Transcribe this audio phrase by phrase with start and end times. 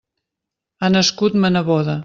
[0.85, 1.97] Ha nascut ma neboda.